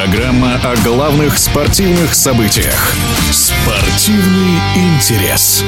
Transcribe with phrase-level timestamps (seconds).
[0.00, 2.94] Программа о главных спортивных событиях.
[3.30, 5.62] Спортивный интерес.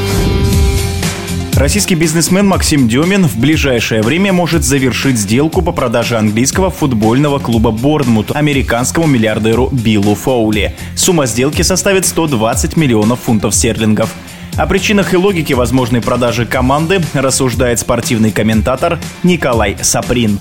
[1.55, 7.73] Российский бизнесмен Максим Демин в ближайшее время может завершить сделку по продаже английского футбольного клуба
[7.73, 10.75] Борнмут американскому миллиардеру Биллу Фоули.
[10.97, 14.15] Сумма сделки составит 120 миллионов фунтов стерлингов.
[14.57, 20.39] О причинах и логике возможной продажи команды рассуждает спортивный комментатор Николай Саприн.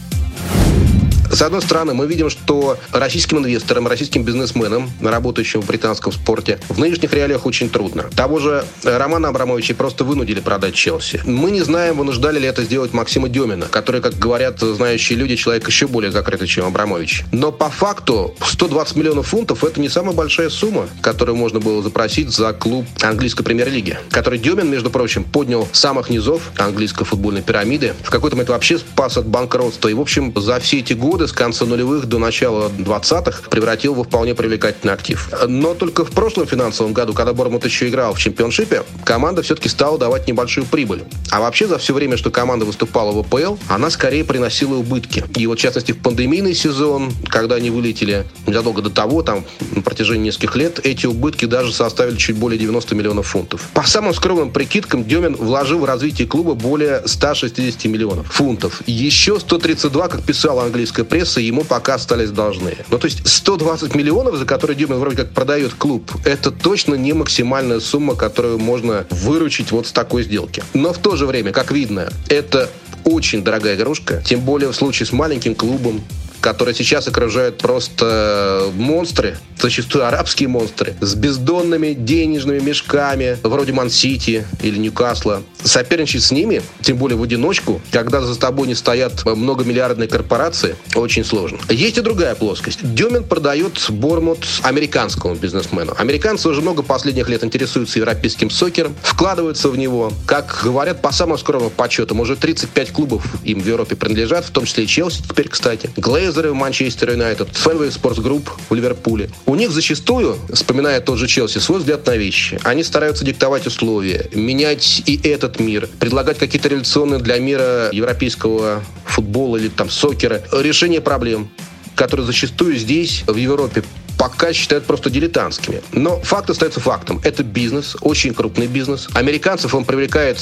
[1.32, 6.78] С одной стороны, мы видим, что российским инвесторам, российским бизнесменам, работающим в британском спорте, в
[6.78, 8.04] нынешних реалиях очень трудно.
[8.16, 11.22] Того же Романа Абрамовича просто вынудили продать Челси.
[11.26, 15.66] Мы не знаем, вынуждали ли это сделать Максима Демина, который, как говорят знающие люди, человек
[15.68, 17.24] еще более закрытый, чем Абрамович.
[17.32, 22.30] Но по факту 120 миллионов фунтов– это не самая большая сумма, которую можно было запросить
[22.30, 27.94] за клуб английской премьер-лиги, который Демин, между прочим, поднял с самых низов английской футбольной пирамиды.
[28.04, 29.88] В какой-то момент вообще спас от банкротства.
[29.88, 33.94] И, в общем, за все эти годы годы, с конца нулевых до начала 20-х, превратил
[33.94, 35.30] во вполне привлекательный актив.
[35.48, 39.98] Но только в прошлом финансовом году, когда Бормут еще играл в чемпионшипе, команда все-таки стала
[39.98, 41.04] давать небольшую прибыль.
[41.30, 45.24] А вообще за все время, что команда выступала в АПЛ, она скорее приносила убытки.
[45.38, 49.82] И вот, в частности, в пандемийный сезон, когда они вылетели задолго до того, там, на
[49.82, 53.70] протяжении нескольких лет, эти убытки даже составили чуть более 90 миллионов фунтов.
[53.74, 58.82] По самым скромным прикидкам, Демин вложил в развитие клуба более 160 миллионов фунтов.
[58.88, 62.78] Еще 132, как писала английская пресса ему пока остались должны.
[62.90, 67.12] Ну, то есть 120 миллионов, за которые Дюмин вроде как продает клуб, это точно не
[67.12, 70.64] максимальная сумма, которую можно выручить вот с такой сделки.
[70.74, 72.70] Но в то же время, как видно, это
[73.04, 76.02] очень дорогая игрушка, тем более в случае с маленьким клубом,
[76.40, 84.78] которые сейчас окружают просто монстры, зачастую арабские монстры, с бездонными денежными мешками, вроде Ман-Сити или
[84.78, 85.44] Ньюкасла.
[85.64, 91.24] Соперничать с ними, тем более в одиночку, когда за тобой не стоят многомиллиардные корпорации, очень
[91.24, 91.60] сложно.
[91.70, 92.80] Есть и другая плоскость.
[92.82, 95.94] Дёмин продает Борнмут американскому бизнесмену.
[95.98, 100.12] Американцы уже много последних лет интересуются европейским сокером, вкладываются в него.
[100.26, 104.66] Как говорят по самым скромным подсчетам, уже 35 клубов им в Европе принадлежат, в том
[104.66, 105.90] числе и Челси теперь, кстати.
[105.98, 109.30] Глейз Глейзеры в Манчестер Юнайтед, Fenway Sports Group в Ливерпуле.
[109.52, 112.58] У них зачастую, вспоминая тот же Челси, свой взгляд на вещи.
[112.64, 119.58] Они стараются диктовать условия, менять и этот мир, предлагать какие-то революционные для мира европейского футбола
[119.58, 121.50] или там сокера решения проблем
[121.94, 123.84] которые зачастую здесь, в Европе,
[124.18, 125.82] пока считают просто дилетантскими.
[125.92, 127.20] Но факт остается фактом.
[127.24, 129.08] Это бизнес, очень крупный бизнес.
[129.14, 130.40] Американцев он привлекает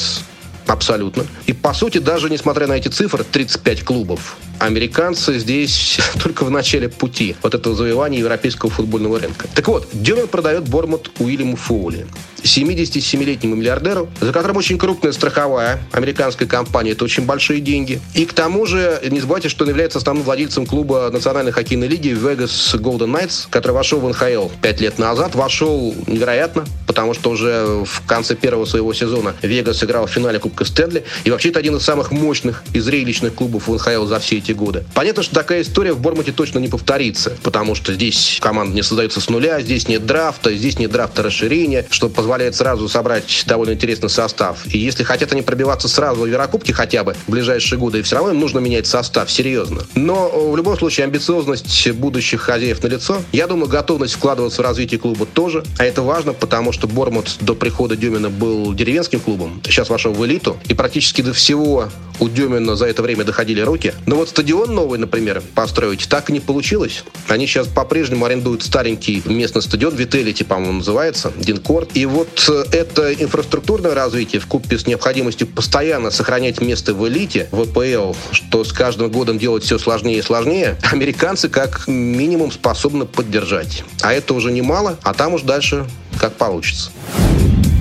[0.69, 1.25] абсолютно.
[1.47, 6.89] И, по сути, даже несмотря на эти цифры, 35 клубов, американцы здесь только в начале
[6.89, 9.47] пути вот этого завоевания европейского футбольного рынка.
[9.55, 12.07] Так вот, Дюмин продает Бормут Уильяму Фоули.
[12.43, 16.91] 77-летнему миллиардеру, за которым очень крупная страховая американская компания.
[16.91, 17.99] Это очень большие деньги.
[18.13, 22.09] И к тому же, не забывайте, что он является основным владельцем клуба Национальной хоккейной лиги
[22.09, 25.35] Vegas Golden Knights, который вошел в НХЛ 5 лет назад.
[25.35, 30.65] Вошел невероятно, потому что уже в конце первого своего сезона Вегас играл в финале Кубка
[30.65, 31.03] Стэнли.
[31.23, 34.53] И вообще это один из самых мощных и зрелищных клубов в НХЛ за все эти
[34.53, 34.83] годы.
[34.95, 39.21] Понятно, что такая история в Бормуте точно не повторится, потому что здесь команда не создается
[39.21, 44.09] с нуля, здесь нет драфта, здесь нет драфта расширения, что позволяет сразу собрать довольно интересный
[44.09, 44.65] состав.
[44.73, 48.15] И если хотят они пробиваться сразу в Еврокубке хотя бы в ближайшие годы, и все
[48.15, 49.83] равно им нужно менять состав, серьезно.
[49.93, 53.21] Но в любом случае амбициозность будущих хозяев на лицо.
[53.31, 55.63] Я думаю, готовность вкладываться в развитие клуба тоже.
[55.77, 59.61] А это важно, потому что Бормут до прихода Дюмина был деревенским клубом.
[59.65, 60.57] Сейчас вошел в элиту.
[60.67, 63.93] И практически до всего у Дюмина за это время доходили руки.
[64.05, 67.03] Но вот стадион новый, например, построить так и не получилось.
[67.27, 71.91] Они сейчас по-прежнему арендуют старенький местный стадион, Вителити, по-моему, называется, Динкорт.
[71.95, 77.07] И вот вот э, это инфраструктурное развитие в купе с необходимостью постоянно сохранять место в
[77.07, 82.51] элите, в ВПЛ, что с каждым годом делать все сложнее и сложнее, американцы как минимум
[82.51, 83.83] способны поддержать.
[84.01, 85.85] А это уже немало, а там уж дальше
[86.19, 86.91] как получится.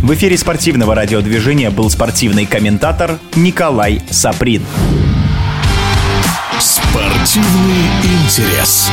[0.03, 4.63] В эфире спортивного радиодвижения был спортивный комментатор Николай Саприн.
[6.61, 8.91] Спортивный интерес.